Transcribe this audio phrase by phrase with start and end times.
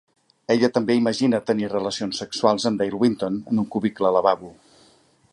[0.53, 4.51] Ella també imagina tenir relacions sexuals amb Dale Winton en un cubicle lavabo.